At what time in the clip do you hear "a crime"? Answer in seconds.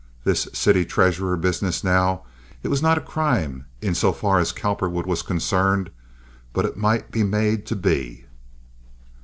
2.97-3.67